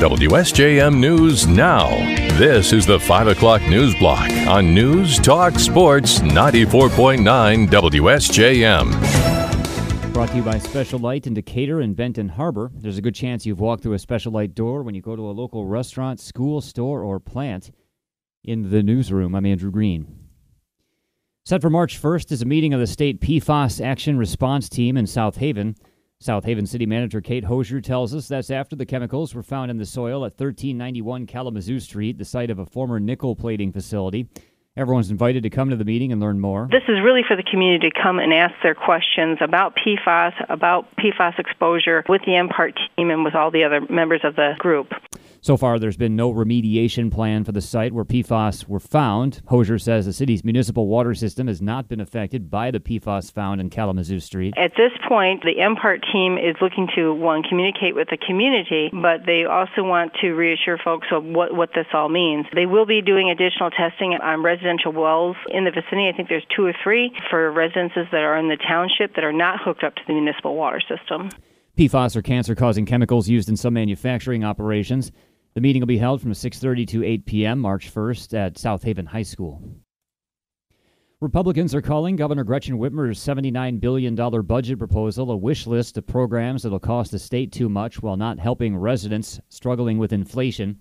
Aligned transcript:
WSJM 0.00 0.98
News 0.98 1.46
Now. 1.46 1.90
This 2.38 2.72
is 2.72 2.86
the 2.86 2.98
5 2.98 3.28
o'clock 3.28 3.60
news 3.68 3.94
block 3.96 4.30
on 4.48 4.72
News 4.72 5.18
Talk 5.18 5.58
Sports 5.58 6.20
94.9 6.20 7.68
WSJM. 7.68 8.94
Brought 10.14 10.30
to 10.30 10.36
you 10.36 10.42
by 10.42 10.58
Special 10.58 10.98
Light 10.98 11.26
in 11.26 11.34
Decatur 11.34 11.80
and 11.80 11.94
Benton 11.94 12.30
Harbor. 12.30 12.70
There's 12.74 12.96
a 12.96 13.02
good 13.02 13.14
chance 13.14 13.44
you've 13.44 13.60
walked 13.60 13.82
through 13.82 13.92
a 13.92 13.98
Special 13.98 14.32
Light 14.32 14.54
door 14.54 14.82
when 14.82 14.94
you 14.94 15.02
go 15.02 15.16
to 15.16 15.28
a 15.28 15.32
local 15.32 15.66
restaurant, 15.66 16.18
school, 16.18 16.62
store, 16.62 17.02
or 17.02 17.20
plant. 17.20 17.70
In 18.42 18.70
the 18.70 18.82
newsroom, 18.82 19.34
I'm 19.34 19.44
Andrew 19.44 19.70
Green. 19.70 20.16
Set 21.44 21.60
for 21.60 21.68
March 21.68 22.00
1st 22.00 22.32
is 22.32 22.40
a 22.40 22.46
meeting 22.46 22.72
of 22.72 22.80
the 22.80 22.86
state 22.86 23.20
PFAS 23.20 23.84
Action 23.84 24.16
Response 24.16 24.70
Team 24.70 24.96
in 24.96 25.06
South 25.06 25.36
Haven. 25.36 25.76
South 26.22 26.44
Haven 26.44 26.66
City 26.66 26.84
Manager 26.84 27.22
Kate 27.22 27.44
Hosier 27.44 27.80
tells 27.80 28.14
us 28.14 28.28
that's 28.28 28.50
after 28.50 28.76
the 28.76 28.84
chemicals 28.84 29.34
were 29.34 29.42
found 29.42 29.70
in 29.70 29.78
the 29.78 29.86
soil 29.86 30.26
at 30.26 30.38
1391 30.38 31.26
Kalamazoo 31.26 31.80
Street, 31.80 32.18
the 32.18 32.26
site 32.26 32.50
of 32.50 32.58
a 32.58 32.66
former 32.66 33.00
nickel 33.00 33.34
plating 33.34 33.72
facility. 33.72 34.28
Everyone's 34.76 35.10
invited 35.10 35.44
to 35.44 35.50
come 35.50 35.70
to 35.70 35.76
the 35.76 35.84
meeting 35.86 36.12
and 36.12 36.20
learn 36.20 36.38
more. 36.38 36.68
This 36.70 36.82
is 36.88 36.98
really 37.02 37.22
for 37.26 37.36
the 37.36 37.42
community 37.42 37.88
to 37.88 38.02
come 38.02 38.18
and 38.18 38.34
ask 38.34 38.52
their 38.62 38.74
questions 38.74 39.38
about 39.40 39.74
PFAS, 39.76 40.34
about 40.50 40.94
PFAS 40.96 41.38
exposure 41.38 42.04
with 42.06 42.20
the 42.26 42.32
MPART 42.32 42.74
team 42.96 43.10
and 43.10 43.24
with 43.24 43.34
all 43.34 43.50
the 43.50 43.64
other 43.64 43.80
members 43.88 44.20
of 44.22 44.36
the 44.36 44.52
group. 44.58 44.92
So 45.42 45.56
far, 45.56 45.78
there's 45.78 45.96
been 45.96 46.16
no 46.16 46.34
remediation 46.34 47.10
plan 47.10 47.44
for 47.44 47.52
the 47.52 47.62
site 47.62 47.94
where 47.94 48.04
PFAS 48.04 48.68
were 48.68 48.78
found. 48.78 49.40
Hosier 49.46 49.78
says 49.78 50.04
the 50.04 50.12
city's 50.12 50.44
municipal 50.44 50.86
water 50.86 51.14
system 51.14 51.46
has 51.46 51.62
not 51.62 51.88
been 51.88 51.98
affected 51.98 52.50
by 52.50 52.70
the 52.70 52.78
PFAS 52.78 53.32
found 53.32 53.58
in 53.58 53.70
Kalamazoo 53.70 54.20
Street. 54.20 54.52
At 54.58 54.72
this 54.76 54.92
point, 55.08 55.42
the 55.42 55.56
MPART 55.56 56.04
team 56.12 56.36
is 56.36 56.56
looking 56.60 56.88
to, 56.94 57.14
one, 57.14 57.42
communicate 57.42 57.94
with 57.94 58.08
the 58.10 58.18
community, 58.18 58.90
but 58.92 59.24
they 59.24 59.44
also 59.48 59.82
want 59.82 60.12
to 60.20 60.32
reassure 60.32 60.76
folks 60.76 61.06
of 61.10 61.24
what, 61.24 61.54
what 61.54 61.70
this 61.74 61.86
all 61.94 62.10
means. 62.10 62.44
They 62.54 62.66
will 62.66 62.84
be 62.84 63.00
doing 63.00 63.30
additional 63.30 63.70
testing 63.70 64.12
on 64.22 64.42
residential 64.42 64.92
wells 64.92 65.36
in 65.48 65.64
the 65.64 65.70
vicinity. 65.70 66.10
I 66.12 66.12
think 66.14 66.28
there's 66.28 66.46
two 66.54 66.66
or 66.66 66.74
three 66.84 67.16
for 67.30 67.50
residences 67.50 68.06
that 68.12 68.20
are 68.20 68.36
in 68.36 68.48
the 68.48 68.58
township 68.58 69.14
that 69.14 69.24
are 69.24 69.32
not 69.32 69.58
hooked 69.64 69.84
up 69.84 69.94
to 69.94 70.02
the 70.06 70.12
municipal 70.12 70.54
water 70.54 70.82
system. 70.84 71.30
PFAS 71.78 72.14
are 72.14 72.20
cancer-causing 72.20 72.84
chemicals 72.84 73.26
used 73.30 73.48
in 73.48 73.56
some 73.56 73.72
manufacturing 73.72 74.44
operations. 74.44 75.12
The 75.54 75.60
meeting 75.60 75.82
will 75.82 75.86
be 75.86 75.98
held 75.98 76.20
from 76.20 76.30
6:30 76.30 76.86
to 76.88 77.04
8 77.04 77.26
p.m. 77.26 77.58
March 77.58 77.92
1st 77.92 78.34
at 78.34 78.58
South 78.58 78.84
Haven 78.84 79.06
High 79.06 79.22
School. 79.22 79.60
Republicans 81.20 81.74
are 81.74 81.82
calling 81.82 82.16
Governor 82.16 82.44
Gretchen 82.44 82.78
Whitmer's 82.78 83.18
$79 83.18 83.80
billion 83.80 84.14
budget 84.14 84.78
proposal 84.78 85.30
a 85.32 85.36
wish 85.36 85.66
list 85.66 85.98
of 85.98 86.06
programs 86.06 86.62
that'll 86.62 86.78
cost 86.78 87.10
the 87.10 87.18
state 87.18 87.52
too 87.52 87.68
much 87.68 88.00
while 88.00 88.16
not 88.16 88.38
helping 88.38 88.76
residents 88.76 89.40
struggling 89.48 89.98
with 89.98 90.12
inflation. 90.12 90.78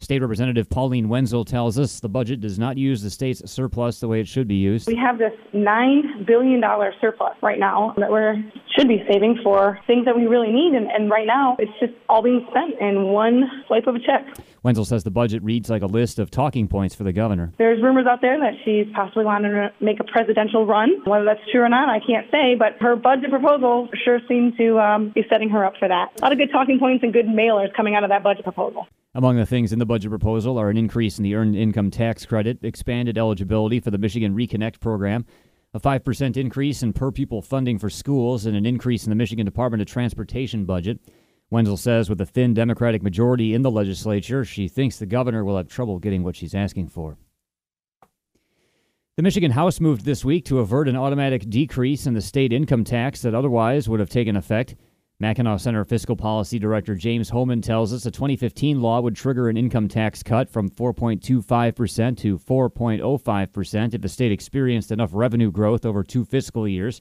State 0.00 0.20
Representative 0.20 0.68
Pauline 0.68 1.08
Wendzel 1.08 1.46
tells 1.46 1.78
us 1.78 2.00
the 2.00 2.08
budget 2.08 2.40
does 2.40 2.58
not 2.58 2.76
use 2.76 3.00
the 3.00 3.08
state's 3.08 3.50
surplus 3.50 3.98
the 3.98 4.06
way 4.06 4.20
it 4.20 4.28
should 4.28 4.46
be 4.46 4.56
used. 4.56 4.86
We 4.86 4.94
have 4.94 5.16
this 5.16 5.32
$9 5.54 6.26
billion 6.26 6.62
surplus 7.00 7.34
right 7.42 7.58
now 7.58 7.94
that 7.96 8.12
we 8.12 8.52
should 8.76 8.88
be 8.88 9.02
saving 9.10 9.40
for 9.42 9.80
things 9.86 10.04
that 10.04 10.14
we 10.14 10.26
really 10.26 10.52
need. 10.52 10.74
And, 10.74 10.86
and 10.88 11.10
right 11.10 11.26
now, 11.26 11.56
it's 11.58 11.72
just 11.80 11.94
all 12.10 12.20
being 12.20 12.46
spent 12.50 12.74
in 12.78 13.04
one 13.04 13.50
swipe 13.66 13.86
of 13.86 13.94
a 13.94 13.98
check. 13.98 14.36
Wendzel 14.62 14.84
says 14.84 15.02
the 15.02 15.10
budget 15.10 15.42
reads 15.42 15.70
like 15.70 15.80
a 15.80 15.86
list 15.86 16.18
of 16.18 16.30
talking 16.30 16.68
points 16.68 16.94
for 16.94 17.04
the 17.04 17.12
governor. 17.12 17.54
There's 17.56 17.82
rumors 17.82 18.06
out 18.06 18.20
there 18.20 18.38
that 18.38 18.52
she's 18.66 18.86
possibly 18.94 19.24
wanting 19.24 19.52
to 19.52 19.72
make 19.80 19.98
a 19.98 20.04
presidential 20.04 20.66
run. 20.66 20.90
Whether 21.04 21.24
that's 21.24 21.40
true 21.50 21.62
or 21.62 21.70
not, 21.70 21.88
I 21.88 22.00
can't 22.06 22.30
say, 22.30 22.54
but 22.54 22.76
her 22.80 22.96
budget 22.96 23.30
proposal 23.30 23.88
sure 24.04 24.20
seems 24.28 24.56
to 24.58 24.78
um, 24.78 25.08
be 25.14 25.24
setting 25.30 25.48
her 25.50 25.64
up 25.64 25.74
for 25.78 25.88
that. 25.88 26.10
A 26.18 26.22
lot 26.22 26.32
of 26.32 26.38
good 26.38 26.52
talking 26.52 26.78
points 26.78 27.02
and 27.02 27.14
good 27.14 27.26
mailers 27.26 27.72
coming 27.74 27.94
out 27.94 28.04
of 28.04 28.10
that 28.10 28.22
budget 28.22 28.44
proposal. 28.44 28.86
Among 29.16 29.36
the 29.36 29.46
things 29.46 29.72
in 29.72 29.78
the 29.78 29.85
budget 29.86 30.10
proposal 30.10 30.58
are 30.58 30.68
an 30.68 30.76
increase 30.76 31.18
in 31.18 31.24
the 31.24 31.34
earned 31.34 31.56
income 31.56 31.90
tax 31.90 32.26
credit, 32.26 32.58
expanded 32.62 33.16
eligibility 33.16 33.80
for 33.80 33.90
the 33.90 33.98
Michigan 33.98 34.34
Reconnect 34.34 34.80
program, 34.80 35.24
a 35.72 35.80
5% 35.80 36.36
increase 36.36 36.82
in 36.82 36.92
per 36.92 37.10
pupil 37.10 37.42
funding 37.42 37.78
for 37.78 37.88
schools, 37.88 38.46
and 38.46 38.56
an 38.56 38.66
increase 38.66 39.04
in 39.04 39.10
the 39.10 39.16
Michigan 39.16 39.44
Department 39.44 39.80
of 39.80 39.88
Transportation 39.88 40.64
budget. 40.64 41.00
Wendzel 41.52 41.78
says 41.78 42.10
with 42.10 42.20
a 42.20 42.26
thin 42.26 42.54
Democratic 42.54 43.02
majority 43.02 43.54
in 43.54 43.62
the 43.62 43.70
legislature, 43.70 44.44
she 44.44 44.68
thinks 44.68 44.98
the 44.98 45.06
governor 45.06 45.44
will 45.44 45.56
have 45.56 45.68
trouble 45.68 45.98
getting 45.98 46.22
what 46.24 46.36
she's 46.36 46.54
asking 46.54 46.88
for. 46.88 47.16
The 49.16 49.22
Michigan 49.22 49.52
House 49.52 49.80
moved 49.80 50.04
this 50.04 50.24
week 50.24 50.44
to 50.46 50.58
avert 50.58 50.88
an 50.88 50.96
automatic 50.96 51.48
decrease 51.48 52.06
in 52.06 52.14
the 52.14 52.20
state 52.20 52.52
income 52.52 52.84
tax 52.84 53.22
that 53.22 53.34
otherwise 53.34 53.88
would 53.88 54.00
have 54.00 54.10
taken 54.10 54.36
effect. 54.36 54.74
Mackinac 55.18 55.60
Center 55.60 55.82
Fiscal 55.86 56.14
Policy 56.14 56.58
Director 56.58 56.94
James 56.94 57.30
Hohman 57.30 57.62
tells 57.62 57.90
us 57.90 58.04
a 58.04 58.10
2015 58.10 58.82
law 58.82 59.00
would 59.00 59.16
trigger 59.16 59.48
an 59.48 59.56
income 59.56 59.88
tax 59.88 60.22
cut 60.22 60.50
from 60.50 60.68
4.25% 60.68 62.18
to 62.18 62.38
4.05% 62.38 63.94
if 63.94 64.02
the 64.02 64.10
state 64.10 64.30
experienced 64.30 64.92
enough 64.92 65.08
revenue 65.14 65.50
growth 65.50 65.86
over 65.86 66.04
two 66.04 66.26
fiscal 66.26 66.68
years. 66.68 67.00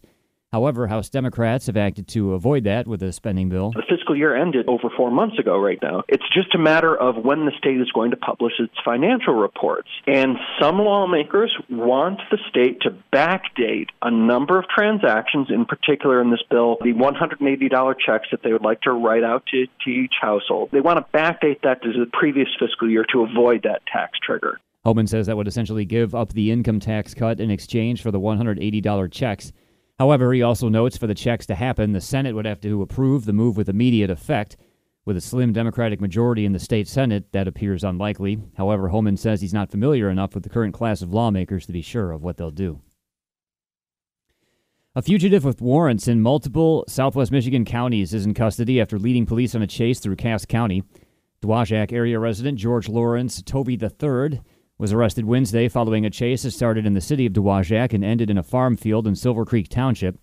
However, 0.55 0.87
House 0.87 1.09
Democrats 1.09 1.65
have 1.65 1.75
acted 1.75 2.07
to 2.15 2.31
avoid 2.31 2.63
that 2.63 2.87
with 2.87 3.03
a 3.03 3.11
spending 3.11 3.49
bill. 3.49 3.71
The 3.71 3.83
fiscal 3.89 4.15
year 4.15 4.33
ended 4.33 4.69
over 4.69 4.89
four 4.95 5.11
months 5.11 5.37
ago 5.37 5.59
right 5.59 5.77
now. 5.81 6.03
It's 6.07 6.23
just 6.33 6.55
a 6.55 6.57
matter 6.57 6.95
of 6.95 7.25
when 7.25 7.45
the 7.45 7.51
state 7.57 7.81
is 7.81 7.91
going 7.91 8.11
to 8.11 8.15
publish 8.15 8.53
its 8.57 8.73
financial 8.85 9.33
reports. 9.33 9.89
And 10.07 10.37
some 10.61 10.77
lawmakers 10.77 11.53
want 11.69 12.21
the 12.31 12.37
state 12.49 12.79
to 12.83 12.95
backdate 13.11 13.87
a 14.01 14.09
number 14.09 14.57
of 14.57 14.63
transactions, 14.73 15.47
in 15.49 15.65
particular 15.65 16.21
in 16.21 16.31
this 16.31 16.43
bill, 16.49 16.77
the 16.79 16.93
$180 16.93 17.95
checks 17.99 18.29
that 18.31 18.41
they 18.41 18.53
would 18.53 18.63
like 18.63 18.79
to 18.83 18.93
write 18.93 19.25
out 19.25 19.45
to, 19.47 19.65
to 19.83 19.89
each 19.89 20.13
household. 20.21 20.69
They 20.71 20.79
want 20.79 20.99
to 20.99 21.17
backdate 21.17 21.63
that 21.63 21.83
to 21.83 21.91
the 21.91 22.09
previous 22.13 22.47
fiscal 22.57 22.89
year 22.89 23.05
to 23.11 23.23
avoid 23.23 23.63
that 23.63 23.81
tax 23.91 24.17
trigger. 24.25 24.61
Hohman 24.85 25.09
says 25.09 25.27
that 25.27 25.35
would 25.35 25.49
essentially 25.49 25.83
give 25.83 26.15
up 26.15 26.31
the 26.31 26.49
income 26.49 26.79
tax 26.79 27.13
cut 27.13 27.41
in 27.41 27.51
exchange 27.51 28.01
for 28.01 28.11
the 28.11 28.21
$180 28.21 29.11
checks. 29.11 29.51
However, 29.97 30.33
he 30.33 30.41
also 30.41 30.67
notes 30.67 30.97
for 30.97 31.07
the 31.07 31.15
checks 31.15 31.45
to 31.45 31.55
happen, 31.55 31.93
the 31.93 32.01
Senate 32.01 32.35
would 32.35 32.45
have 32.45 32.59
to 32.61 32.81
approve 32.81 33.25
the 33.25 33.33
move 33.33 33.55
with 33.55 33.69
immediate 33.69 34.09
effect. 34.09 34.57
With 35.05 35.15
a 35.15 35.21
slim 35.21 35.53
Democratic 35.53 36.01
majority 36.01 36.45
in 36.45 36.51
the 36.51 36.59
state 36.59 36.87
Senate, 36.87 37.31
that 37.31 37.47
appears 37.47 37.83
unlikely. 37.83 38.39
However, 38.57 38.89
Hohman 38.89 39.17
says 39.17 39.39
he's 39.39 39.53
not 39.53 39.69
familiar 39.69 40.09
enough 40.09 40.33
with 40.33 40.43
the 40.43 40.49
current 40.49 40.73
class 40.73 41.01
of 41.01 41.13
lawmakers 41.13 41.65
to 41.67 41.71
be 41.71 41.81
sure 41.81 42.11
of 42.11 42.23
what 42.23 42.37
they'll 42.37 42.51
do. 42.51 42.81
A 44.95 45.01
fugitive 45.01 45.43
with 45.43 45.61
warrants 45.61 46.07
in 46.07 46.21
multiple 46.21 46.85
southwest 46.87 47.31
Michigan 47.31 47.65
counties 47.65 48.13
is 48.13 48.25
in 48.25 48.33
custody 48.33 48.81
after 48.81 48.97
leading 48.97 49.25
police 49.25 49.53
on 49.53 49.61
a 49.61 49.67
chase 49.67 49.99
through 49.99 50.15
Cass 50.15 50.45
County. 50.45 50.83
Dowagiac 51.41 51.91
area 51.91 52.17
resident 52.17 52.57
George 52.57 52.89
Lawrence 52.89 53.41
Tovey 53.41 53.77
III 53.79 54.41
was 54.77 54.91
arrested 54.91 55.25
Wednesday 55.25 55.69
following 55.69 56.05
a 56.05 56.09
chase 56.09 56.43
that 56.43 56.51
started 56.51 56.85
in 56.85 56.93
the 56.93 57.01
city 57.01 57.25
of 57.25 57.33
Dowagiac 57.33 57.93
and 57.93 58.03
ended 58.03 58.29
in 58.29 58.37
a 58.37 58.43
farm 58.43 58.75
field 58.75 59.07
in 59.07 59.15
Silver 59.15 59.45
Creek 59.45 59.69
Township. 59.69 60.17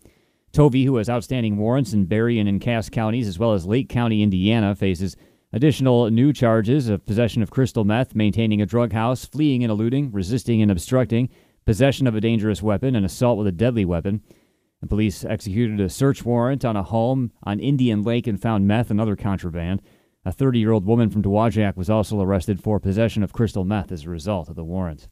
Tovey, 0.52 0.84
who 0.84 0.96
has 0.96 1.08
outstanding 1.08 1.56
warrants 1.56 1.94
in 1.94 2.04
Berrien 2.04 2.46
and 2.46 2.60
Cass 2.60 2.90
counties 2.90 3.26
as 3.26 3.38
well 3.38 3.54
as 3.54 3.64
Lake 3.64 3.88
County, 3.88 4.22
Indiana, 4.22 4.74
faces 4.74 5.16
additional 5.54 6.10
new 6.10 6.32
charges 6.32 6.90
of 6.90 7.06
possession 7.06 7.42
of 7.42 7.50
crystal 7.50 7.84
meth, 7.84 8.14
maintaining 8.14 8.60
a 8.60 8.66
drug 8.66 8.92
house, 8.92 9.24
fleeing 9.24 9.64
and 9.64 9.70
eluding, 9.70 10.12
resisting 10.12 10.60
and 10.60 10.70
obstructing, 10.70 11.30
possession 11.64 12.06
of 12.06 12.14
a 12.14 12.20
dangerous 12.20 12.62
weapon, 12.62 12.94
and 12.94 13.06
assault 13.06 13.38
with 13.38 13.46
a 13.46 13.52
deadly 13.52 13.86
weapon. 13.86 14.20
The 14.82 14.86
police 14.86 15.24
executed 15.24 15.80
a 15.80 15.88
search 15.88 16.24
warrant 16.24 16.64
on 16.64 16.76
a 16.76 16.82
home 16.82 17.32
on 17.42 17.60
Indian 17.60 18.02
Lake 18.02 18.26
and 18.26 18.40
found 18.40 18.66
meth 18.66 18.90
and 18.90 19.00
other 19.00 19.16
contraband. 19.16 19.80
A 20.24 20.30
30 20.32 20.58
year 20.58 20.70
old 20.70 20.86
woman 20.86 21.10
from 21.10 21.22
Dowagiac 21.22 21.76
was 21.76 21.90
also 21.90 22.20
arrested 22.20 22.60
for 22.62 22.78
possession 22.78 23.22
of 23.22 23.32
crystal 23.32 23.64
meth 23.64 23.90
as 23.90 24.04
a 24.04 24.10
result 24.10 24.48
of 24.48 24.54
the 24.54 24.64
warrant. 24.64 25.08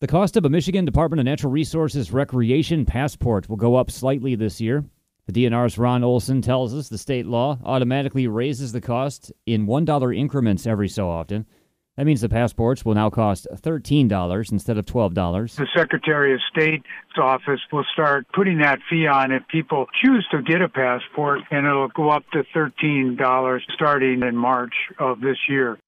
The 0.00 0.06
cost 0.06 0.36
of 0.36 0.44
a 0.44 0.50
Michigan 0.50 0.84
Department 0.84 1.20
of 1.20 1.24
Natural 1.24 1.52
Resources 1.52 2.12
recreation 2.12 2.84
passport 2.84 3.48
will 3.48 3.56
go 3.56 3.74
up 3.74 3.90
slightly 3.90 4.34
this 4.34 4.60
year. 4.60 4.84
The 5.26 5.32
DNR's 5.32 5.78
Ron 5.78 6.04
Olson 6.04 6.42
tells 6.42 6.74
us 6.74 6.88
the 6.88 6.98
state 6.98 7.26
law 7.26 7.58
automatically 7.64 8.28
raises 8.28 8.72
the 8.72 8.80
cost 8.80 9.32
in 9.46 9.66
$1 9.66 10.16
increments 10.16 10.66
every 10.66 10.88
so 10.88 11.08
often. 11.08 11.46
That 11.96 12.06
means 12.06 12.22
the 12.22 12.28
passports 12.28 12.84
will 12.84 12.94
now 12.94 13.08
cost 13.08 13.46
$13 13.54 14.50
instead 14.50 14.78
of 14.78 14.84
$12. 14.84 15.56
The 15.56 15.66
Secretary 15.76 16.34
of 16.34 16.40
State's 16.50 16.84
office 17.16 17.60
will 17.72 17.84
start 17.92 18.26
putting 18.34 18.58
that 18.58 18.80
fee 18.90 19.06
on 19.06 19.30
if 19.30 19.46
people 19.46 19.86
choose 20.02 20.26
to 20.32 20.42
get 20.42 20.60
a 20.60 20.68
passport, 20.68 21.42
and 21.52 21.66
it'll 21.66 21.88
go 21.88 22.10
up 22.10 22.24
to 22.32 22.42
$13 22.52 23.60
starting 23.74 24.22
in 24.22 24.36
March 24.36 24.74
of 24.98 25.20
this 25.20 25.38
year. 25.48 25.78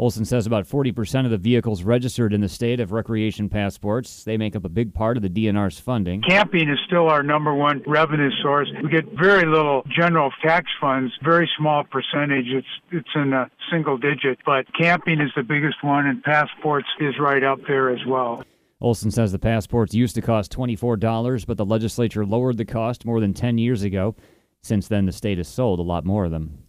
Olson 0.00 0.24
says 0.24 0.46
about 0.46 0.66
40% 0.66 1.26
of 1.26 1.30
the 1.30 1.36
vehicles 1.36 1.82
registered 1.82 2.32
in 2.32 2.40
the 2.40 2.48
state 2.48 2.78
have 2.78 2.90
recreation 2.90 3.50
passports. 3.50 4.24
They 4.24 4.38
make 4.38 4.56
up 4.56 4.64
a 4.64 4.70
big 4.70 4.94
part 4.94 5.18
of 5.18 5.22
the 5.22 5.28
DNR's 5.28 5.78
funding. 5.78 6.22
Camping 6.22 6.70
is 6.70 6.78
still 6.86 7.10
our 7.10 7.22
number 7.22 7.52
one 7.52 7.82
revenue 7.86 8.30
source. 8.42 8.70
We 8.82 8.88
get 8.88 9.04
very 9.12 9.44
little 9.44 9.82
general 9.94 10.32
tax 10.42 10.70
funds, 10.80 11.12
very 11.22 11.46
small 11.58 11.84
percentage. 11.84 12.46
It's 12.46 12.66
it's 12.90 13.10
in 13.14 13.34
a 13.34 13.50
single 13.70 13.98
digit, 13.98 14.38
but 14.46 14.64
camping 14.72 15.20
is 15.20 15.32
the 15.36 15.42
biggest 15.42 15.84
one 15.84 16.06
and 16.06 16.22
passports 16.22 16.88
is 16.98 17.18
right 17.20 17.44
up 17.44 17.58
there 17.68 17.90
as 17.90 18.00
well. 18.06 18.42
Olson 18.80 19.10
says 19.10 19.32
the 19.32 19.38
passports 19.38 19.92
used 19.92 20.14
to 20.14 20.22
cost 20.22 20.50
$24, 20.50 21.44
but 21.44 21.58
the 21.58 21.66
legislature 21.66 22.24
lowered 22.24 22.56
the 22.56 22.64
cost 22.64 23.04
more 23.04 23.20
than 23.20 23.34
10 23.34 23.58
years 23.58 23.82
ago. 23.82 24.16
Since 24.62 24.88
then, 24.88 25.04
the 25.04 25.12
state 25.12 25.36
has 25.36 25.48
sold 25.48 25.78
a 25.78 25.82
lot 25.82 26.06
more 26.06 26.24
of 26.24 26.30
them. 26.30 26.60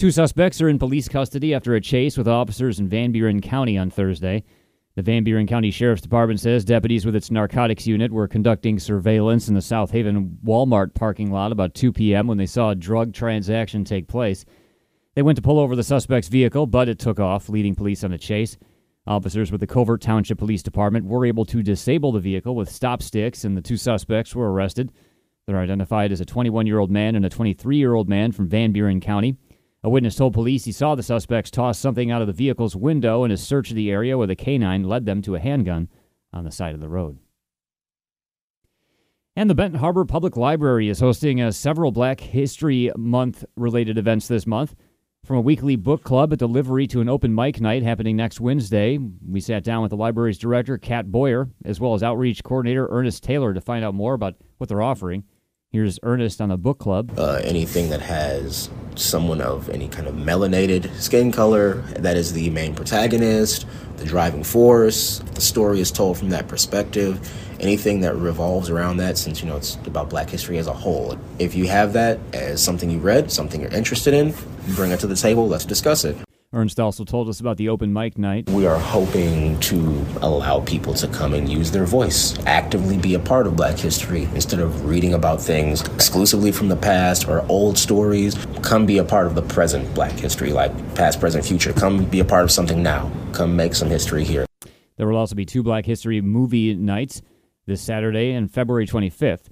Two 0.00 0.10
suspects 0.10 0.62
are 0.62 0.68
in 0.70 0.78
police 0.78 1.10
custody 1.10 1.52
after 1.52 1.74
a 1.74 1.80
chase 1.82 2.16
with 2.16 2.26
officers 2.26 2.80
in 2.80 2.88
Van 2.88 3.12
Buren 3.12 3.42
County 3.42 3.76
on 3.76 3.90
Thursday. 3.90 4.44
The 4.94 5.02
Van 5.02 5.24
Buren 5.24 5.46
County 5.46 5.70
Sheriff's 5.70 6.00
Department 6.00 6.40
says 6.40 6.64
deputies 6.64 7.04
with 7.04 7.14
its 7.14 7.30
narcotics 7.30 7.86
unit 7.86 8.10
were 8.10 8.26
conducting 8.26 8.78
surveillance 8.78 9.46
in 9.48 9.54
the 9.54 9.60
South 9.60 9.90
Haven 9.90 10.38
Walmart 10.42 10.94
parking 10.94 11.30
lot 11.30 11.52
about 11.52 11.74
2 11.74 11.92
p.m. 11.92 12.26
when 12.26 12.38
they 12.38 12.46
saw 12.46 12.70
a 12.70 12.74
drug 12.74 13.12
transaction 13.12 13.84
take 13.84 14.08
place. 14.08 14.46
They 15.16 15.20
went 15.20 15.36
to 15.36 15.42
pull 15.42 15.58
over 15.58 15.76
the 15.76 15.84
suspect's 15.84 16.28
vehicle, 16.28 16.66
but 16.66 16.88
it 16.88 16.98
took 16.98 17.20
off, 17.20 17.50
leading 17.50 17.74
police 17.74 18.02
on 18.02 18.14
a 18.14 18.18
chase. 18.18 18.56
Officers 19.06 19.52
with 19.52 19.60
the 19.60 19.66
Covert 19.66 20.00
Township 20.00 20.38
Police 20.38 20.62
Department 20.62 21.04
were 21.04 21.26
able 21.26 21.44
to 21.44 21.62
disable 21.62 22.12
the 22.12 22.20
vehicle 22.20 22.56
with 22.56 22.70
stop 22.70 23.02
sticks, 23.02 23.44
and 23.44 23.54
the 23.54 23.60
two 23.60 23.76
suspects 23.76 24.34
were 24.34 24.50
arrested. 24.50 24.92
They're 25.46 25.58
identified 25.60 26.10
as 26.10 26.22
a 26.22 26.24
21 26.24 26.66
year 26.66 26.78
old 26.78 26.90
man 26.90 27.16
and 27.16 27.26
a 27.26 27.28
23 27.28 27.76
year 27.76 27.92
old 27.92 28.08
man 28.08 28.32
from 28.32 28.48
Van 28.48 28.72
Buren 28.72 29.02
County. 29.02 29.36
A 29.82 29.88
witness 29.88 30.16
told 30.16 30.34
police 30.34 30.64
he 30.64 30.72
saw 30.72 30.94
the 30.94 31.02
suspects 31.02 31.50
toss 31.50 31.78
something 31.78 32.10
out 32.10 32.20
of 32.20 32.26
the 32.26 32.34
vehicle's 32.34 32.76
window, 32.76 33.24
and 33.24 33.30
his 33.30 33.42
search 33.42 33.70
of 33.70 33.76
the 33.76 33.90
area 33.90 34.18
with 34.18 34.30
a 34.30 34.36
canine 34.36 34.84
led 34.84 35.06
them 35.06 35.22
to 35.22 35.34
a 35.34 35.40
handgun 35.40 35.88
on 36.32 36.44
the 36.44 36.50
side 36.50 36.74
of 36.74 36.80
the 36.80 36.88
road. 36.88 37.18
And 39.36 39.48
the 39.48 39.54
Benton 39.54 39.80
Harbor 39.80 40.04
Public 40.04 40.36
Library 40.36 40.90
is 40.90 41.00
hosting 41.00 41.40
uh, 41.40 41.50
several 41.50 41.92
Black 41.92 42.20
History 42.20 42.90
Month 42.94 43.44
related 43.56 43.96
events 43.96 44.28
this 44.28 44.46
month. 44.46 44.74
From 45.24 45.36
a 45.36 45.42
weekly 45.42 45.76
book 45.76 46.02
club 46.02 46.32
at 46.32 46.38
delivery 46.38 46.86
to 46.88 47.00
an 47.00 47.08
open 47.08 47.34
mic 47.34 47.60
night 47.60 47.82
happening 47.82 48.16
next 48.16 48.40
Wednesday, 48.40 48.98
we 48.98 49.40
sat 49.40 49.64
down 49.64 49.80
with 49.80 49.90
the 49.90 49.96
library's 49.96 50.38
director, 50.38 50.76
Kat 50.76 51.10
Boyer, 51.10 51.48
as 51.64 51.80
well 51.80 51.94
as 51.94 52.02
outreach 52.02 52.42
coordinator 52.42 52.86
Ernest 52.90 53.22
Taylor 53.22 53.54
to 53.54 53.60
find 53.60 53.84
out 53.84 53.94
more 53.94 54.12
about 54.12 54.34
what 54.58 54.68
they're 54.68 54.82
offering. 54.82 55.24
Here's 55.72 56.00
Ernest 56.02 56.40
on 56.40 56.48
the 56.48 56.56
book 56.56 56.80
club. 56.80 57.16
Uh, 57.16 57.40
anything 57.44 57.90
that 57.90 58.00
has 58.00 58.68
someone 58.96 59.40
of 59.40 59.70
any 59.70 59.86
kind 59.86 60.08
of 60.08 60.16
melanated 60.16 60.92
skin 60.96 61.30
color 61.30 61.74
that 61.94 62.16
is 62.16 62.32
the 62.32 62.50
main 62.50 62.74
protagonist, 62.74 63.68
the 63.98 64.04
driving 64.04 64.42
force. 64.42 65.20
The 65.34 65.40
story 65.40 65.78
is 65.78 65.92
told 65.92 66.18
from 66.18 66.30
that 66.30 66.48
perspective. 66.48 67.20
Anything 67.60 68.00
that 68.00 68.16
revolves 68.16 68.68
around 68.68 68.96
that, 68.96 69.16
since 69.16 69.42
you 69.42 69.48
know 69.48 69.58
it's 69.58 69.76
about 69.86 70.10
Black 70.10 70.28
history 70.28 70.58
as 70.58 70.66
a 70.66 70.72
whole. 70.72 71.16
If 71.38 71.54
you 71.54 71.68
have 71.68 71.92
that 71.92 72.18
as 72.32 72.60
something 72.60 72.90
you 72.90 72.98
read, 72.98 73.30
something 73.30 73.60
you're 73.60 73.70
interested 73.72 74.12
in, 74.12 74.34
bring 74.74 74.90
it 74.90 74.98
to 75.00 75.06
the 75.06 75.14
table. 75.14 75.46
Let's 75.46 75.66
discuss 75.66 76.04
it. 76.04 76.16
Ernest 76.52 76.80
also 76.80 77.04
told 77.04 77.28
us 77.28 77.38
about 77.38 77.58
the 77.58 77.68
open 77.68 77.92
mic 77.92 78.18
night. 78.18 78.50
We 78.50 78.66
are 78.66 78.76
hoping 78.76 79.60
to 79.60 80.04
allow 80.20 80.58
people 80.58 80.94
to 80.94 81.06
come 81.06 81.32
and 81.32 81.48
use 81.48 81.70
their 81.70 81.84
voice, 81.84 82.36
actively 82.44 82.98
be 82.98 83.14
a 83.14 83.20
part 83.20 83.46
of 83.46 83.54
black 83.54 83.78
history 83.78 84.24
instead 84.34 84.58
of 84.58 84.84
reading 84.84 85.14
about 85.14 85.40
things 85.40 85.82
exclusively 85.82 86.50
from 86.50 86.66
the 86.66 86.74
past 86.74 87.28
or 87.28 87.46
old 87.48 87.78
stories. 87.78 88.34
Come 88.62 88.84
be 88.84 88.98
a 88.98 89.04
part 89.04 89.28
of 89.28 89.36
the 89.36 89.42
present 89.42 89.94
black 89.94 90.10
history, 90.10 90.52
like 90.52 90.72
past, 90.96 91.20
present, 91.20 91.44
future. 91.44 91.72
Come 91.72 92.04
be 92.06 92.18
a 92.18 92.24
part 92.24 92.42
of 92.42 92.50
something 92.50 92.82
now. 92.82 93.12
Come 93.32 93.54
make 93.54 93.76
some 93.76 93.88
history 93.88 94.24
here. 94.24 94.44
There 94.96 95.06
will 95.06 95.18
also 95.18 95.36
be 95.36 95.46
two 95.46 95.62
Black 95.62 95.86
History 95.86 96.20
movie 96.20 96.74
nights 96.74 97.22
this 97.66 97.80
Saturday 97.80 98.32
and 98.32 98.50
February 98.50 98.88
25th. 98.88 99.46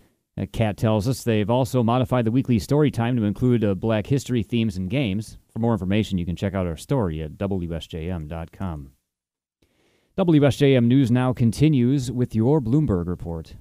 Kat 0.53 0.77
tells 0.77 1.07
us 1.07 1.23
they've 1.23 1.49
also 1.49 1.85
modified 1.85 2.25
the 2.25 2.31
weekly 2.33 2.59
story 2.59 2.91
time 2.91 3.17
to 3.17 3.25
include 3.25 3.65
uh, 3.65 3.75
Black 3.75 4.07
History 4.07 4.43
themes 4.43 4.77
and 4.77 4.91
games. 4.91 5.39
For 5.59 5.63
more 5.63 5.73
information, 5.73 6.19
you 6.19 6.25
can 6.25 6.37
check 6.37 6.55
out 6.55 6.69
our 6.69 6.77
story 6.77 7.21
at 7.21 7.33
WSJM.com. 7.33 8.93
WSJM 10.17 10.85
News 10.85 11.11
now 11.11 11.33
continues 11.33 12.13
with 12.13 12.33
your 12.33 12.61
Bloomberg 12.61 13.09
report. 13.09 13.57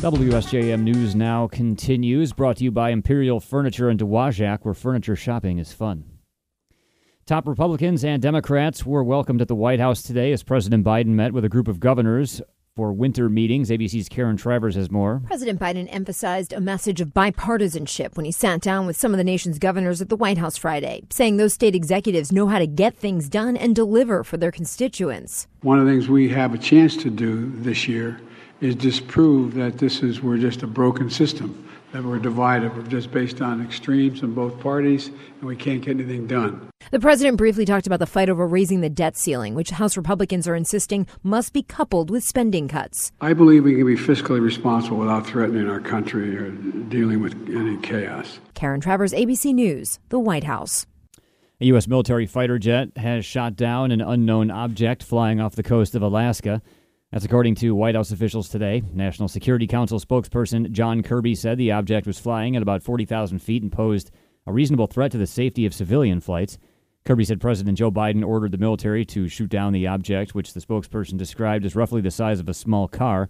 WSJM 0.00 0.82
News 0.82 1.16
now 1.16 1.48
continues, 1.48 2.32
brought 2.32 2.58
to 2.58 2.64
you 2.64 2.70
by 2.70 2.90
Imperial 2.90 3.40
Furniture 3.40 3.90
in 3.90 3.96
Dowagiac, 3.96 4.60
where 4.62 4.72
furniture 4.72 5.16
shopping 5.16 5.58
is 5.58 5.72
fun. 5.72 6.04
Top 7.26 7.48
Republicans 7.48 8.04
and 8.04 8.22
Democrats 8.22 8.86
were 8.86 9.02
welcomed 9.02 9.42
at 9.42 9.48
the 9.48 9.56
White 9.56 9.80
House 9.80 10.00
today 10.00 10.30
as 10.30 10.44
President 10.44 10.84
Biden 10.84 11.06
met 11.06 11.32
with 11.32 11.44
a 11.44 11.48
group 11.48 11.66
of 11.66 11.80
governors 11.80 12.40
for 12.76 12.92
winter 12.92 13.28
meetings. 13.28 13.70
ABC's 13.70 14.08
Karen 14.08 14.36
Travers 14.36 14.74
has 14.74 14.90
more. 14.90 15.22
President 15.26 15.60
Biden 15.60 15.86
emphasized 15.90 16.52
a 16.52 16.60
message 16.60 17.00
of 17.00 17.08
bipartisanship 17.14 18.16
when 18.16 18.24
he 18.24 18.32
sat 18.32 18.60
down 18.60 18.84
with 18.84 18.96
some 18.96 19.12
of 19.12 19.18
the 19.18 19.22
nation's 19.22 19.60
governors 19.60 20.02
at 20.02 20.08
the 20.08 20.16
White 20.16 20.38
House 20.38 20.56
Friday, 20.56 21.04
saying 21.10 21.36
those 21.36 21.54
state 21.54 21.76
executives 21.76 22.32
know 22.32 22.48
how 22.48 22.58
to 22.58 22.66
get 22.66 22.96
things 22.96 23.28
done 23.28 23.56
and 23.56 23.76
deliver 23.76 24.24
for 24.24 24.38
their 24.38 24.50
constituents. 24.50 25.46
One 25.62 25.78
of 25.78 25.86
the 25.86 25.92
things 25.92 26.08
we 26.08 26.28
have 26.30 26.52
a 26.52 26.58
chance 26.58 26.96
to 26.96 27.10
do 27.10 27.48
this 27.58 27.86
year 27.86 28.20
is 28.60 28.74
disprove 28.74 29.54
that 29.54 29.78
this 29.78 30.02
is 30.02 30.20
we're 30.20 30.38
just 30.38 30.64
a 30.64 30.66
broken 30.66 31.10
system 31.10 31.68
that 31.94 32.02
we're 32.02 32.18
divided. 32.18 32.76
We're 32.76 32.82
just 32.82 33.12
based 33.12 33.40
on 33.40 33.62
extremes 33.62 34.22
in 34.22 34.34
both 34.34 34.58
parties, 34.58 35.08
and 35.08 35.44
we 35.44 35.54
can't 35.54 35.80
get 35.80 35.92
anything 35.92 36.26
done. 36.26 36.68
The 36.90 36.98
president 36.98 37.36
briefly 37.36 37.64
talked 37.64 37.86
about 37.86 38.00
the 38.00 38.06
fight 38.06 38.28
over 38.28 38.48
raising 38.48 38.80
the 38.80 38.90
debt 38.90 39.16
ceiling, 39.16 39.54
which 39.54 39.70
House 39.70 39.96
Republicans 39.96 40.48
are 40.48 40.56
insisting 40.56 41.06
must 41.22 41.52
be 41.52 41.62
coupled 41.62 42.10
with 42.10 42.24
spending 42.24 42.66
cuts. 42.66 43.12
I 43.20 43.32
believe 43.32 43.62
we 43.62 43.76
can 43.76 43.86
be 43.86 43.94
fiscally 43.94 44.40
responsible 44.40 44.96
without 44.96 45.24
threatening 45.24 45.68
our 45.68 45.78
country 45.78 46.36
or 46.36 46.50
dealing 46.50 47.22
with 47.22 47.34
any 47.54 47.76
chaos. 47.76 48.40
Karen 48.54 48.80
Travers, 48.80 49.12
ABC 49.12 49.54
News, 49.54 50.00
the 50.08 50.18
White 50.18 50.44
House. 50.44 50.86
A 51.60 51.66
U.S. 51.66 51.86
military 51.86 52.26
fighter 52.26 52.58
jet 52.58 52.88
has 52.96 53.24
shot 53.24 53.54
down 53.54 53.92
an 53.92 54.00
unknown 54.00 54.50
object 54.50 55.04
flying 55.04 55.40
off 55.40 55.54
the 55.54 55.62
coast 55.62 55.94
of 55.94 56.02
Alaska. 56.02 56.60
That's 57.14 57.24
according 57.24 57.54
to 57.56 57.76
White 57.76 57.94
House 57.94 58.10
officials 58.10 58.48
today. 58.48 58.82
National 58.92 59.28
Security 59.28 59.68
Council 59.68 60.00
spokesperson 60.00 60.72
John 60.72 61.00
Kirby 61.04 61.36
said 61.36 61.58
the 61.58 61.70
object 61.70 62.08
was 62.08 62.18
flying 62.18 62.56
at 62.56 62.62
about 62.62 62.82
40,000 62.82 63.38
feet 63.38 63.62
and 63.62 63.70
posed 63.70 64.10
a 64.48 64.52
reasonable 64.52 64.88
threat 64.88 65.12
to 65.12 65.18
the 65.18 65.28
safety 65.28 65.64
of 65.64 65.72
civilian 65.72 66.20
flights. 66.20 66.58
Kirby 67.04 67.24
said 67.24 67.40
President 67.40 67.78
Joe 67.78 67.92
Biden 67.92 68.26
ordered 68.26 68.50
the 68.50 68.58
military 68.58 69.04
to 69.04 69.28
shoot 69.28 69.48
down 69.48 69.72
the 69.72 69.86
object, 69.86 70.34
which 70.34 70.54
the 70.54 70.60
spokesperson 70.60 71.16
described 71.16 71.64
as 71.64 71.76
roughly 71.76 72.00
the 72.00 72.10
size 72.10 72.40
of 72.40 72.48
a 72.48 72.52
small 72.52 72.88
car. 72.88 73.28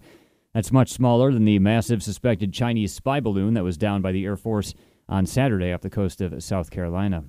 That's 0.55 0.71
much 0.71 0.89
smaller 0.89 1.31
than 1.31 1.45
the 1.45 1.59
massive 1.59 2.01
suspected 2.01 2.53
Chinese 2.53 2.91
spy 2.91 3.19
balloon 3.19 3.53
that 3.53 3.63
was 3.63 3.77
downed 3.77 4.01
by 4.01 4.13
the 4.13 4.25
Air 4.25 4.35
Force 4.35 4.73
on 5.07 5.27
Saturday 5.27 5.71
off 5.71 5.81
the 5.81 5.91
coast 5.91 6.21
of 6.21 6.41
South 6.41 6.71
Carolina. 6.71 7.23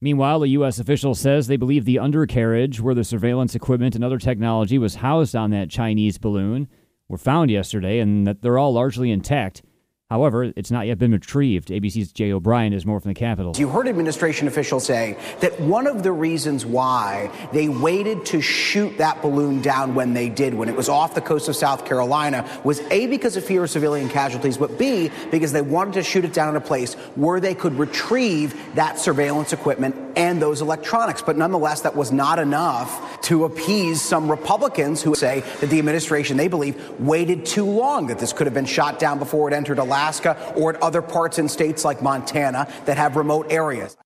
Meanwhile, 0.00 0.42
a 0.42 0.48
U.S. 0.48 0.78
official 0.78 1.14
says 1.14 1.46
they 1.46 1.56
believe 1.56 1.84
the 1.84 1.98
undercarriage 1.98 2.80
where 2.80 2.94
the 2.94 3.04
surveillance 3.04 3.54
equipment 3.54 3.94
and 3.94 4.04
other 4.04 4.18
technology 4.18 4.76
was 4.78 4.96
housed 4.96 5.34
on 5.34 5.50
that 5.50 5.70
Chinese 5.70 6.18
balloon 6.18 6.68
were 7.08 7.16
found 7.16 7.50
yesterday 7.50 7.98
and 7.98 8.26
that 8.26 8.42
they're 8.42 8.58
all 8.58 8.74
largely 8.74 9.10
intact. 9.10 9.62
However, 10.08 10.52
it's 10.54 10.70
not 10.70 10.86
yet 10.86 10.98
been 10.98 11.10
retrieved. 11.10 11.68
ABC's 11.68 12.12
Jay 12.12 12.30
O'Brien 12.30 12.72
is 12.72 12.86
more 12.86 13.00
from 13.00 13.10
the 13.10 13.18
Capitol. 13.18 13.54
You 13.56 13.68
heard 13.68 13.88
administration 13.88 14.46
officials 14.46 14.86
say 14.86 15.18
that 15.40 15.60
one 15.60 15.88
of 15.88 16.04
the 16.04 16.12
reasons 16.12 16.64
why 16.64 17.28
they 17.52 17.68
waited 17.68 18.24
to 18.26 18.40
shoot 18.40 18.96
that 18.98 19.20
balloon 19.20 19.60
down 19.62 19.96
when 19.96 20.14
they 20.14 20.28
did, 20.28 20.54
when 20.54 20.68
it 20.68 20.76
was 20.76 20.88
off 20.88 21.16
the 21.16 21.20
coast 21.20 21.48
of 21.48 21.56
South 21.56 21.84
Carolina, 21.84 22.48
was 22.62 22.80
A, 22.92 23.08
because 23.08 23.36
of 23.36 23.44
fear 23.44 23.64
of 23.64 23.70
civilian 23.70 24.08
casualties, 24.08 24.56
but 24.56 24.78
B, 24.78 25.10
because 25.32 25.50
they 25.50 25.62
wanted 25.62 25.94
to 25.94 26.04
shoot 26.04 26.24
it 26.24 26.32
down 26.32 26.50
in 26.50 26.56
a 26.56 26.60
place 26.60 26.94
where 27.16 27.40
they 27.40 27.54
could 27.54 27.74
retrieve 27.74 28.54
that 28.76 29.00
surveillance 29.00 29.52
equipment 29.52 30.05
and 30.16 30.42
those 30.42 30.62
electronics. 30.62 31.22
But 31.22 31.36
nonetheless, 31.36 31.82
that 31.82 31.94
was 31.94 32.10
not 32.10 32.38
enough 32.38 33.20
to 33.22 33.44
appease 33.44 34.02
some 34.02 34.30
Republicans 34.30 35.02
who 35.02 35.14
say 35.14 35.40
that 35.60 35.70
the 35.70 35.78
administration, 35.78 36.36
they 36.36 36.48
believe, 36.48 36.76
waited 36.98 37.46
too 37.46 37.66
long, 37.66 38.08
that 38.08 38.18
this 38.18 38.32
could 38.32 38.46
have 38.46 38.54
been 38.54 38.66
shot 38.66 38.98
down 38.98 39.18
before 39.18 39.48
it 39.48 39.54
entered 39.54 39.78
Alaska. 39.78 40.36
Or 40.56 40.74
at 40.74 40.82
other 40.82 41.02
parts 41.02 41.38
in 41.38 41.48
states 41.48 41.84
like 41.84 42.02
Montana 42.02 42.68
that 42.86 42.96
have 42.96 43.16
remote 43.16 43.46
areas. 43.50 43.96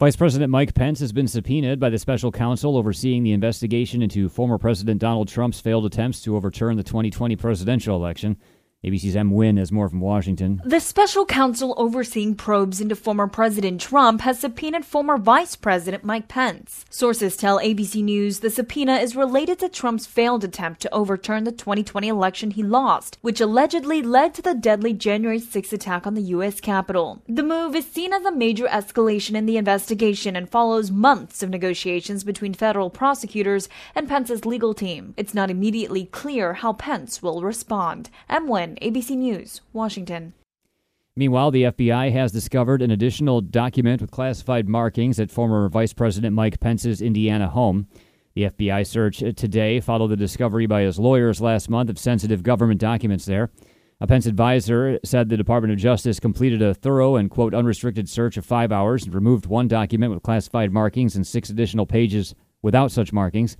Vice 0.00 0.16
President 0.16 0.50
Mike 0.50 0.74
Pence 0.74 0.98
has 0.98 1.12
been 1.12 1.28
subpoenaed 1.28 1.78
by 1.78 1.88
the 1.88 1.98
special 1.98 2.32
counsel 2.32 2.76
overseeing 2.76 3.22
the 3.22 3.30
investigation 3.30 4.02
into 4.02 4.28
former 4.28 4.58
President 4.58 5.00
Donald 5.00 5.28
Trump's 5.28 5.60
failed 5.60 5.86
attempts 5.86 6.20
to 6.22 6.36
overturn 6.36 6.76
the 6.76 6.82
2020 6.82 7.36
presidential 7.36 7.94
election. 7.94 8.36
ABC's 8.84 9.16
Em 9.16 9.30
Nguyen 9.30 9.56
has 9.56 9.72
more 9.72 9.88
from 9.88 10.00
Washington. 10.00 10.60
The 10.62 10.78
special 10.78 11.24
counsel 11.24 11.74
overseeing 11.78 12.34
probes 12.34 12.82
into 12.82 12.94
former 12.94 13.26
President 13.26 13.80
Trump 13.80 14.20
has 14.20 14.40
subpoenaed 14.40 14.84
former 14.84 15.16
Vice 15.16 15.56
President 15.56 16.04
Mike 16.04 16.28
Pence. 16.28 16.84
Sources 16.90 17.34
tell 17.34 17.58
ABC 17.58 18.04
News 18.04 18.40
the 18.40 18.50
subpoena 18.50 18.96
is 18.96 19.16
related 19.16 19.58
to 19.60 19.70
Trump's 19.70 20.04
failed 20.04 20.44
attempt 20.44 20.82
to 20.82 20.92
overturn 20.92 21.44
the 21.44 21.52
2020 21.52 22.08
election 22.08 22.50
he 22.50 22.62
lost, 22.62 23.16
which 23.22 23.40
allegedly 23.40 24.02
led 24.02 24.34
to 24.34 24.42
the 24.42 24.54
deadly 24.54 24.92
January 24.92 25.38
6 25.38 25.72
attack 25.72 26.06
on 26.06 26.12
the 26.12 26.34
U.S. 26.34 26.60
Capitol. 26.60 27.22
The 27.26 27.42
move 27.42 27.74
is 27.74 27.86
seen 27.86 28.12
as 28.12 28.26
a 28.26 28.32
major 28.32 28.66
escalation 28.66 29.34
in 29.34 29.46
the 29.46 29.56
investigation 29.56 30.36
and 30.36 30.50
follows 30.50 30.90
months 30.90 31.42
of 31.42 31.48
negotiations 31.48 32.22
between 32.22 32.52
federal 32.52 32.90
prosecutors 32.90 33.66
and 33.94 34.08
Pence's 34.08 34.44
legal 34.44 34.74
team. 34.74 35.14
It's 35.16 35.32
not 35.32 35.50
immediately 35.50 36.04
clear 36.04 36.52
how 36.52 36.74
Pence 36.74 37.22
will 37.22 37.40
respond. 37.40 38.10
Em 38.28 38.46
ABC 38.80 39.16
News, 39.16 39.60
Washington. 39.72 40.34
Meanwhile, 41.16 41.52
the 41.52 41.62
FBI 41.64 42.10
has 42.12 42.32
discovered 42.32 42.82
an 42.82 42.90
additional 42.90 43.40
document 43.40 44.00
with 44.00 44.10
classified 44.10 44.68
markings 44.68 45.20
at 45.20 45.30
former 45.30 45.68
Vice 45.68 45.92
President 45.92 46.34
Mike 46.34 46.58
Pence's 46.58 47.00
Indiana 47.00 47.48
home. 47.48 47.86
The 48.34 48.50
FBI 48.50 48.84
search 48.84 49.18
today 49.18 49.78
followed 49.78 50.08
the 50.08 50.16
discovery 50.16 50.66
by 50.66 50.82
his 50.82 50.98
lawyers 50.98 51.40
last 51.40 51.70
month 51.70 51.88
of 51.88 52.00
sensitive 52.00 52.42
government 52.42 52.80
documents 52.80 53.26
there. 53.26 53.50
A 54.00 54.08
Pence 54.08 54.26
advisor 54.26 54.98
said 55.04 55.28
the 55.28 55.36
Department 55.36 55.72
of 55.72 55.78
Justice 55.78 56.18
completed 56.18 56.60
a 56.60 56.74
thorough 56.74 57.14
and, 57.14 57.30
quote, 57.30 57.54
unrestricted 57.54 58.08
search 58.08 58.36
of 58.36 58.44
five 58.44 58.72
hours 58.72 59.04
and 59.04 59.14
removed 59.14 59.46
one 59.46 59.68
document 59.68 60.12
with 60.12 60.24
classified 60.24 60.72
markings 60.72 61.14
and 61.14 61.24
six 61.24 61.48
additional 61.48 61.86
pages 61.86 62.34
without 62.60 62.90
such 62.90 63.12
markings. 63.12 63.56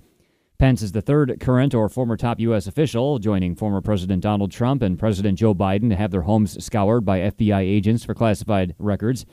Pence 0.57 0.81
is 0.81 0.93
the 0.93 1.01
third 1.01 1.37
current 1.41 1.75
or 1.75 1.89
former 1.89 2.15
top 2.15 2.39
U.S. 2.39 2.65
official, 2.65 3.19
joining 3.19 3.55
former 3.55 3.81
President 3.81 4.23
Donald 4.23 4.51
Trump 4.51 4.81
and 4.81 4.97
President 4.97 5.37
Joe 5.37 5.53
Biden 5.53 5.89
to 5.89 5.97
have 5.97 6.11
their 6.11 6.21
homes 6.21 6.63
scoured 6.63 7.03
by 7.03 7.19
FBI 7.19 7.59
agents 7.59 8.05
for 8.05 8.13
classified 8.13 8.73
records. 8.79 9.25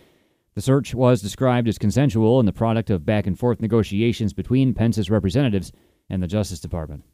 The 0.55 0.61
search 0.61 0.97
was 0.97 1.23
described 1.23 1.69
as 1.69 1.79
consensual 1.79 2.41
and 2.41 2.49
the 2.49 2.53
product 2.53 2.91
of 2.91 3.07
back 3.07 3.29
and 3.29 3.39
forth 3.39 3.61
negotiations 3.61 4.33
between 4.33 4.75
Pence's 4.75 5.11
representatives 5.11 5.71
and 6.11 6.21
the 6.21 6.27
Justice 6.27 6.59
Department. 6.59 7.05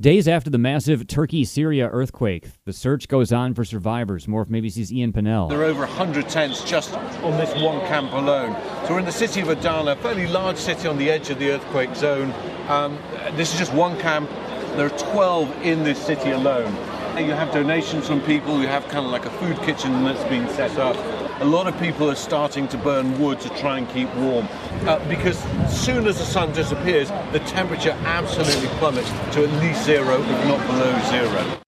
Days 0.00 0.26
after 0.26 0.48
the 0.48 0.56
massive 0.56 1.06
Turkey 1.06 1.44
Syria 1.44 1.86
earthquake, 1.86 2.46
the 2.64 2.72
search 2.72 3.06
goes 3.06 3.34
on 3.34 3.52
for 3.52 3.66
survivors. 3.66 4.26
More 4.26 4.46
from 4.46 4.54
ABC's 4.54 4.90
Ian 4.90 5.12
Pannell. 5.12 5.50
There 5.50 5.60
are 5.60 5.64
over 5.64 5.80
100 5.80 6.26
tents 6.26 6.64
just 6.64 6.94
on 6.94 7.36
this 7.36 7.54
one 7.62 7.80
camp 7.80 8.10
alone. 8.14 8.56
So 8.86 8.94
we're 8.94 9.00
in 9.00 9.04
the 9.04 9.12
city 9.12 9.42
of 9.42 9.50
Adana, 9.50 9.90
a 9.90 9.96
fairly 9.96 10.26
large 10.26 10.56
city 10.56 10.88
on 10.88 10.96
the 10.96 11.10
edge 11.10 11.28
of 11.28 11.38
the 11.38 11.50
earthquake 11.50 11.94
zone. 11.94 12.32
Um, 12.70 12.98
this 13.32 13.52
is 13.52 13.58
just 13.58 13.74
one 13.74 13.98
camp. 13.98 14.30
There 14.76 14.86
are 14.86 14.98
12 15.12 15.66
in 15.66 15.84
this 15.84 15.98
city 15.98 16.30
alone. 16.30 16.74
You 17.18 17.32
have 17.32 17.52
donations 17.52 18.06
from 18.06 18.22
people, 18.22 18.58
you 18.58 18.68
have 18.68 18.84
kind 18.88 19.04
of 19.04 19.12
like 19.12 19.26
a 19.26 19.30
food 19.32 19.58
kitchen 19.64 20.02
that's 20.02 20.24
been 20.30 20.48
set 20.48 20.78
up. 20.78 20.96
A 21.40 21.46
lot 21.46 21.66
of 21.66 21.78
people 21.80 22.10
are 22.10 22.16
starting 22.16 22.68
to 22.68 22.76
burn 22.76 23.18
wood 23.18 23.40
to 23.40 23.48
try 23.48 23.78
and 23.78 23.88
keep 23.88 24.14
warm 24.16 24.46
uh, 24.82 24.98
because 25.08 25.38
soon 25.72 26.06
as 26.06 26.18
the 26.18 26.24
sun 26.24 26.52
disappears, 26.52 27.08
the 27.32 27.38
temperature 27.46 27.96
absolutely 28.04 28.68
plummets 28.76 29.08
to 29.34 29.44
at 29.44 29.62
least 29.62 29.86
zero, 29.86 30.20
if 30.20 30.44
not 30.46 30.66
below 30.66 31.00
zero. 31.08 31.60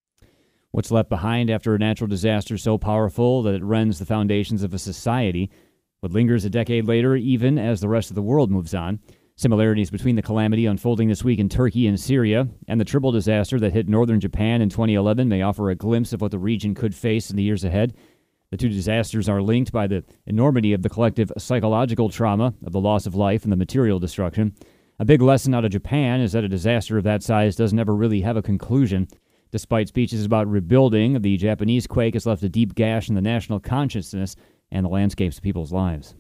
What's 0.72 0.90
left 0.90 1.08
behind 1.08 1.48
after 1.48 1.74
a 1.74 1.78
natural 1.78 2.06
disaster 2.06 2.58
so 2.58 2.76
powerful 2.76 3.42
that 3.44 3.54
it 3.54 3.64
rends 3.64 3.98
the 3.98 4.04
foundations 4.04 4.62
of 4.62 4.74
a 4.74 4.78
society? 4.78 5.50
What 6.00 6.12
lingers 6.12 6.44
a 6.44 6.50
decade 6.50 6.86
later, 6.86 7.16
even 7.16 7.58
as 7.58 7.80
the 7.80 7.88
rest 7.88 8.10
of 8.10 8.14
the 8.14 8.20
world 8.20 8.50
moves 8.50 8.74
on? 8.74 9.00
Similarities 9.36 9.90
between 9.90 10.16
the 10.16 10.22
calamity 10.22 10.66
unfolding 10.66 11.08
this 11.08 11.24
week 11.24 11.38
in 11.38 11.48
Turkey 11.48 11.86
and 11.86 11.98
Syria 11.98 12.46
and 12.68 12.78
the 12.78 12.84
triple 12.84 13.10
disaster 13.10 13.58
that 13.60 13.72
hit 13.72 13.88
northern 13.88 14.20
Japan 14.20 14.60
in 14.60 14.68
2011 14.68 15.30
may 15.30 15.40
offer 15.40 15.70
a 15.70 15.74
glimpse 15.74 16.12
of 16.12 16.20
what 16.20 16.30
the 16.30 16.38
region 16.38 16.74
could 16.74 16.94
face 16.94 17.30
in 17.30 17.36
the 17.36 17.42
years 17.42 17.64
ahead. 17.64 17.94
The 18.52 18.58
two 18.58 18.68
disasters 18.68 19.30
are 19.30 19.40
linked 19.40 19.72
by 19.72 19.86
the 19.86 20.04
enormity 20.26 20.74
of 20.74 20.82
the 20.82 20.90
collective 20.90 21.32
psychological 21.38 22.10
trauma 22.10 22.52
of 22.66 22.72
the 22.72 22.80
loss 22.80 23.06
of 23.06 23.14
life 23.14 23.44
and 23.44 23.50
the 23.50 23.56
material 23.56 23.98
destruction. 23.98 24.54
A 24.98 25.06
big 25.06 25.22
lesson 25.22 25.54
out 25.54 25.64
of 25.64 25.70
Japan 25.70 26.20
is 26.20 26.32
that 26.32 26.44
a 26.44 26.50
disaster 26.50 26.98
of 26.98 27.04
that 27.04 27.22
size 27.22 27.56
doesn't 27.56 27.78
ever 27.78 27.96
really 27.96 28.20
have 28.20 28.36
a 28.36 28.42
conclusion. 28.42 29.08
Despite 29.52 29.88
speeches 29.88 30.26
about 30.26 30.48
rebuilding, 30.48 31.22
the 31.22 31.38
Japanese 31.38 31.86
quake 31.86 32.12
has 32.12 32.26
left 32.26 32.42
a 32.42 32.48
deep 32.50 32.74
gash 32.74 33.08
in 33.08 33.14
the 33.14 33.22
national 33.22 33.58
consciousness 33.58 34.36
and 34.70 34.84
the 34.84 34.90
landscapes 34.90 35.38
of 35.38 35.42
people's 35.42 35.72
lives. 35.72 36.14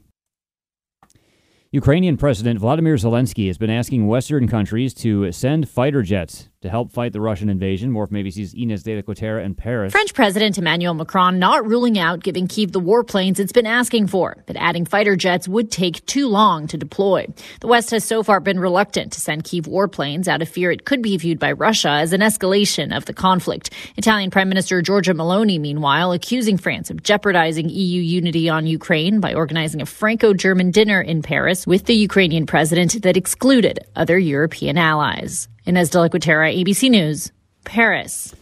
Ukrainian 1.70 2.16
President 2.16 2.58
Vladimir 2.60 2.94
Zelensky 2.94 3.48
has 3.48 3.58
been 3.58 3.68
asking 3.68 4.06
Western 4.06 4.48
countries 4.48 4.94
to 4.94 5.30
send 5.32 5.68
fighter 5.68 6.00
jets 6.00 6.48
to 6.62 6.70
help 6.70 6.92
fight 6.92 7.12
the 7.12 7.20
Russian 7.20 7.48
invasion. 7.48 7.90
More 7.90 8.06
from 8.06 8.16
ABC's 8.16 8.54
Ines 8.54 8.82
de 8.82 8.96
la 8.96 9.02
Cuetara 9.02 9.44
in 9.44 9.54
Paris. 9.54 9.92
French 9.92 10.14
President 10.14 10.56
Emmanuel 10.58 10.94
Macron 10.94 11.38
not 11.38 11.66
ruling 11.66 11.98
out 11.98 12.22
giving 12.22 12.46
Kiev 12.48 12.72
the 12.72 12.80
warplanes 12.80 13.38
it's 13.38 13.52
been 13.52 13.66
asking 13.66 14.06
for, 14.06 14.36
but 14.46 14.56
adding 14.56 14.84
fighter 14.84 15.16
jets 15.16 15.48
would 15.48 15.70
take 15.70 16.04
too 16.06 16.28
long 16.28 16.66
to 16.68 16.78
deploy. 16.78 17.26
The 17.60 17.66
West 17.66 17.90
has 17.90 18.04
so 18.04 18.22
far 18.22 18.40
been 18.40 18.60
reluctant 18.60 19.12
to 19.12 19.20
send 19.20 19.44
Kiev 19.44 19.64
warplanes 19.64 20.28
out 20.28 20.40
of 20.40 20.48
fear 20.48 20.70
it 20.70 20.84
could 20.84 21.02
be 21.02 21.16
viewed 21.16 21.38
by 21.38 21.52
Russia 21.52 21.90
as 21.90 22.12
an 22.12 22.20
escalation 22.20 22.96
of 22.96 23.04
the 23.04 23.12
conflict. 23.12 23.70
Italian 23.96 24.30
Prime 24.30 24.48
Minister 24.48 24.80
Giorgia 24.82 25.14
Meloni, 25.14 25.60
meanwhile, 25.60 26.12
accusing 26.12 26.56
France 26.56 26.90
of 26.90 27.02
jeopardizing 27.02 27.68
EU 27.68 28.00
unity 28.00 28.48
on 28.48 28.66
Ukraine 28.66 29.20
by 29.20 29.34
organizing 29.34 29.82
a 29.82 29.86
Franco-German 29.86 30.70
dinner 30.70 31.00
in 31.00 31.22
Paris 31.22 31.66
with 31.66 31.86
the 31.86 31.94
Ukrainian 31.94 32.46
president 32.46 33.02
that 33.02 33.16
excluded 33.16 33.80
other 33.96 34.18
European 34.18 34.78
allies. 34.78 35.48
Ines 35.64 35.90
de 35.90 36.00
la 36.00 36.08
Cuetara, 36.08 36.52
ABC 36.52 36.90
News, 36.90 37.30
Paris. 37.64 38.34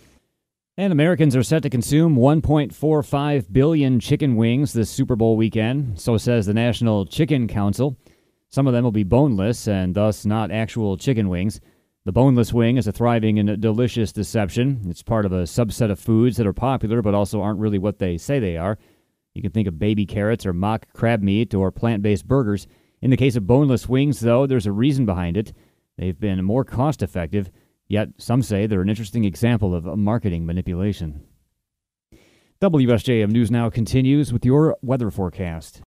And 0.79 0.91
Americans 0.91 1.37
are 1.37 1.43
set 1.43 1.63
to 1.65 1.69
consume 1.69 2.17
1.45 2.17 3.53
billion 3.53 4.01
chicken 4.01 4.37
wings 4.37 4.73
this 4.73 4.89
Super 4.89 5.17
Bowl 5.17 5.37
weekend, 5.37 6.01
so 6.01 6.17
says 6.17 6.47
the 6.47 6.55
National 6.55 7.05
Chicken 7.05 7.47
Council. 7.47 7.99
Some 8.49 8.67
of 8.67 8.73
them 8.73 8.85
will 8.85 8.91
be 8.91 9.05
boneless 9.05 9.69
and 9.69 9.95
thus 9.95 10.25
not 10.25 10.51
actual 10.51 10.97
chicken 10.97 11.29
wings. 11.29 11.61
The 12.07 12.13
boneless 12.13 12.55
wing 12.55 12.79
is 12.79 12.87
a 12.87 12.93
thriving 12.93 13.39
and 13.39 13.61
delicious 13.61 14.13
deception. 14.13 14.81
It's 14.89 15.03
part 15.03 15.27
of 15.27 15.33
a 15.33 15.43
subset 15.43 15.91
of 15.91 16.01
foods 16.01 16.39
that 16.39 16.47
are 16.47 16.55
popular 16.55 17.03
but 17.03 17.15
also 17.15 17.43
aren't 17.43 17.61
really 17.61 17.79
what 17.79 17.99
they 17.99 18.17
say 18.17 18.39
they 18.39 18.57
are. 18.57 18.79
You 19.35 19.43
can 19.43 19.51
think 19.51 19.69
of 19.69 19.79
baby 19.79 20.07
carrots 20.07 20.47
or 20.47 20.55
mock 20.55 20.87
crab 20.95 21.21
meat 21.21 21.53
or 21.53 21.71
plant 21.71 22.03
based 22.03 22.27
burgers. 22.27 22.67
In 23.03 23.11
the 23.11 23.19
case 23.19 23.37
of 23.37 23.47
boneless 23.47 23.91
wings, 23.91 24.21
though, 24.21 24.47
there's 24.47 24.67
a 24.67 24.73
reason 24.73 25.05
behind 25.05 25.37
it. 25.37 25.53
They've 26.01 26.19
been 26.19 26.43
more 26.43 26.65
cost 26.65 27.03
effective, 27.03 27.51
yet 27.87 28.09
some 28.17 28.41
say 28.41 28.67
they're 28.67 28.81
an 28.81 28.89
interesting 28.89 29.25
example 29.25 29.75
of 29.75 29.85
marketing 29.85 30.47
manipulation. 30.47 31.21
WSJM 32.63 33.31
News 33.31 33.51
Now 33.51 33.69
continues 33.69 34.33
with 34.33 34.47
your 34.47 34.79
weather 34.81 35.11
forecast. 35.11 35.79